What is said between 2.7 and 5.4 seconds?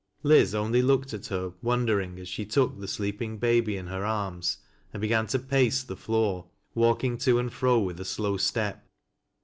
the sleeping baby in her arms, and began to